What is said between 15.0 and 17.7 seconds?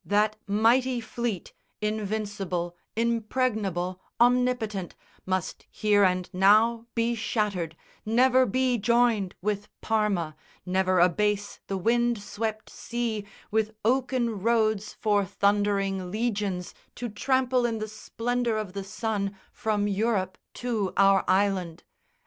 thundering legions To trample